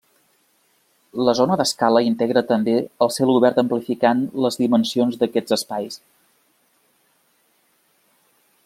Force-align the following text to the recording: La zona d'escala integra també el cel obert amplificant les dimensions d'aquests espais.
La 1.27 1.35
zona 1.39 1.57
d'escala 1.59 2.01
integra 2.07 2.43
també 2.53 2.75
el 3.07 3.13
cel 3.19 3.33
obert 3.35 3.61
amplificant 3.65 4.25
les 4.47 4.59
dimensions 4.63 5.21
d'aquests 5.21 5.59
espais. 5.61 6.01